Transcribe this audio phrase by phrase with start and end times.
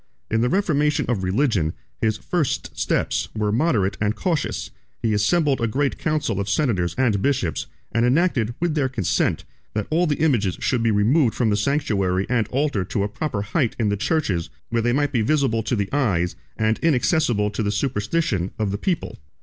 [0.31, 5.67] In the reformation of religion, his first steps were moderate and cautious: he assembled a
[5.67, 9.45] great council of senators and bishops, and enacted, with their consent,
[9.75, 13.43] that all the images should be removed from the sanctuary and altar to a proper
[13.43, 17.61] height in the churches where they might be visible to the eyes, and inaccessible to
[17.61, 19.19] the superstition, of the people.